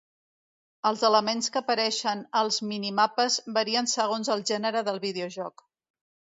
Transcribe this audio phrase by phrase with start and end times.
[0.89, 5.67] Els elements que apareixen als mini-mapes varien segons el gènere del videojoc.